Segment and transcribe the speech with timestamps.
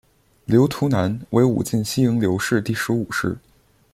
[0.45, 3.37] 刘图南为武进西营刘氏第十五世。